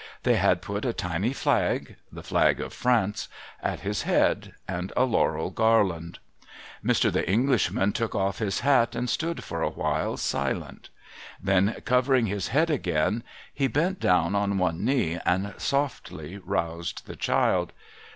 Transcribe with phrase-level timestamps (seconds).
[0.23, 3.27] They had put a tiny flag (the flag of France)
[3.61, 6.17] at his head, and a laurel garland.
[6.83, 7.13] Mr.
[7.13, 10.89] The Englishman took off his hat, and stood for a while silent.
[11.39, 17.15] Then, covering his head again, he bent down on one knee, and softly roused the
[17.15, 17.71] child.